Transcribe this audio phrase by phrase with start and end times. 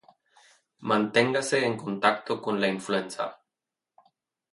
[0.89, 3.25] Manténgase en contacto con la influenza